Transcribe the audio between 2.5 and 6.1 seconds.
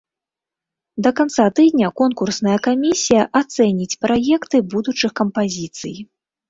камісія ацэніць праекты будучых кампазіцый.